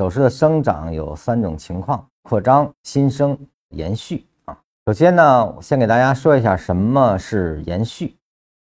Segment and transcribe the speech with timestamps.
[0.00, 4.58] 走势的生长有三种情况：扩张、新生、延续啊。
[4.86, 8.16] 首先呢，我先给大家说一下什么是延续。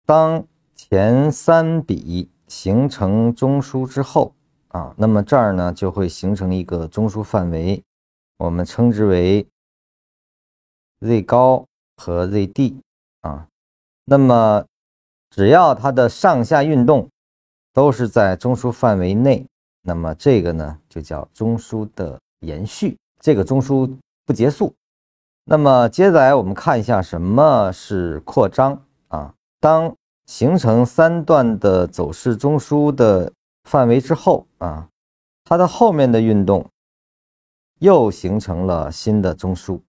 [0.03, 4.33] 当前三笔形成中枢之后
[4.69, 7.83] 啊，那么这儿呢就会形成一个中枢范围，
[8.39, 9.47] 我们称之为
[11.01, 11.67] Z 高
[11.97, 12.81] 和 Z 低
[13.21, 13.47] 啊。
[14.05, 14.65] 那么
[15.29, 17.07] 只要它的上下运动
[17.73, 19.45] 都是在中枢范围内。
[19.87, 23.89] 那么这个呢，就叫中枢的延续，这个中枢
[24.25, 24.75] 不结束。
[25.45, 29.33] 那么接下来我们看一下什么是扩张啊？
[29.61, 33.31] 当形成三段的走势中枢的
[33.63, 34.89] 范围之后啊，
[35.45, 36.69] 它的后面的运动
[37.79, 39.79] 又形成了新的中枢。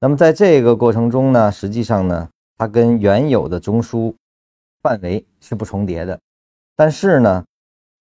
[0.00, 4.14] 那么在这个过程中呢，实际上呢，它跟原有的中枢
[4.82, 6.18] 范围是不重叠的，
[6.74, 7.44] 但是呢。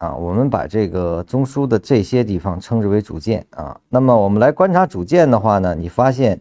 [0.01, 3.79] 啊，我们把这个中枢的这些地方称之为主键啊。
[3.87, 6.39] 那么我们来观察主键的话呢，你发现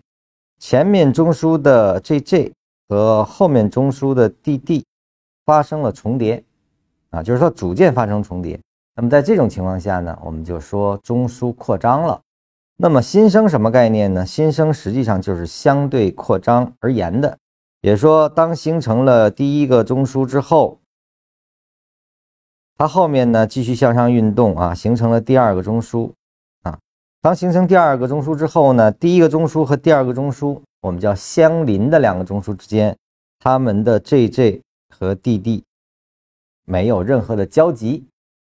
[0.58, 2.52] 前面中枢的 JJ
[2.88, 4.82] 和后面中枢的 DD
[5.44, 6.42] 发生了重叠
[7.10, 8.58] 啊，就是说主键发生重叠。
[8.96, 12.18] 那么在这种情况下呢，我们就说中枢扩张了。
[12.78, 14.24] 那么新生什么概念呢？
[14.24, 17.36] 新生实际上就是相对扩张而言的，
[17.82, 20.79] 也说当形成了第一个中枢之后。
[22.80, 26.10] 它后面呢继续向上运动啊，形成了第二个中枢
[26.62, 26.78] 啊。
[27.20, 32.96] 当形成第二个中枢之后呢，第一个中枢和第二个中枢，我们叫相邻的两个中枢之间，
[33.38, 35.60] 它们的 JJ 和 DD
[36.64, 38.02] 没有任何的交集，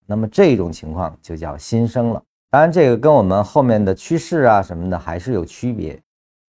[0.07, 2.19] 那么这种情况就叫新生了。
[2.49, 5.99] 当然，这个跟我们后面的趋势啊什么的还是有区别。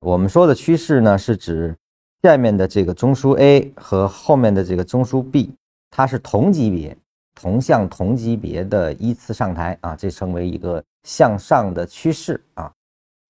[0.01, 1.77] 我们说的趋势呢，是指
[2.23, 5.53] 下面的这个中枢 A 和后面的这个中枢 B，
[5.91, 6.97] 它是同级别。
[7.35, 12.73] 同向同级别的依次上台啊，这称为一个向上的趋势啊。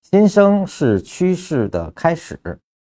[0.03, 2.39] 新生是趋势的开始，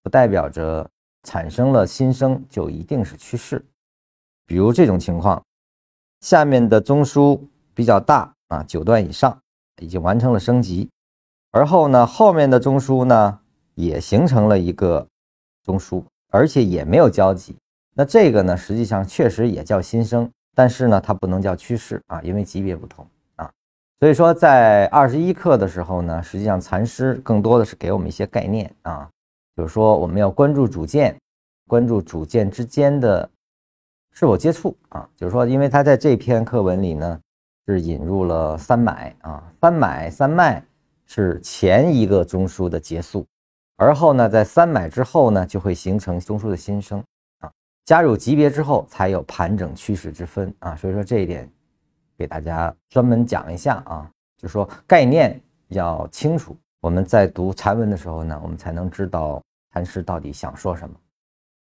[0.03, 0.89] 不代表着
[1.23, 3.65] 产生了新生就一定是趋势。
[4.47, 5.43] 比如这种情况，
[6.21, 7.41] 下面的中枢
[7.73, 9.39] 比较大啊，九段以上
[9.81, 10.91] 已经完成了升级，
[11.53, 13.39] 而后呢，后面的中枢呢
[13.75, 15.07] 也形成了一个
[15.63, 17.57] 中枢，而且也没有交集。
[17.95, 20.29] 那这个呢，实际上确实也叫新生。
[20.55, 23.07] 但是呢，它不能叫趋势啊，因为级别不同
[23.37, 23.51] 啊。
[23.99, 29.11] 所以说，在二十一课的时候呢，实际上禅师更多的是给我们一些概念啊，
[29.57, 31.17] 就是说我们要关注主见，
[31.67, 33.29] 关注主见之间的
[34.13, 35.09] 是否接触啊。
[35.17, 37.21] 就是说，因为他在这篇课文里呢，
[37.67, 40.63] 是引入了三买啊，三买三卖
[41.07, 43.27] 是前一个中枢的结束，
[43.77, 47.03] 而后呢，在三买之后呢，就会形成中枢的新生。
[47.85, 51.51] 加入级别之后，才有盘整趋势之分啊，所以说这一点
[52.17, 60.95] 给大家专门讲一下啊，就说概念要清楚，我们在读禅文的时候呢，我们才能知道禅师到底想说什么。